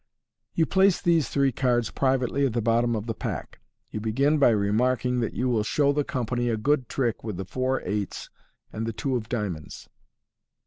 You 0.55 0.65
place 0.65 0.99
these 0.99 1.29
three 1.29 1.51
cards 1.51 1.91
privately 1.91 2.43
at 2.47 2.53
the 2.53 2.59
bottom 2.63 2.95
of 2.95 3.05
the 3.05 3.13
pack. 3.13 3.59
You 3.91 3.99
begin 3.99 4.39
by 4.39 4.49
remarking 4.49 5.19
that 5.19 5.35
you 5.35 5.47
will 5.47 5.61
show 5.61 5.93
the 5.93 6.03
company 6.03 6.49
a 6.49 6.57
good 6.57 6.89
trick 6.89 7.23
with 7.23 7.37
the 7.37 7.45
four 7.45 7.81
eights 7.81 8.31
and 8.73 8.87
the 8.87 8.93
two 8.93 9.15
of 9.15 9.29
diamonds. 9.29 9.89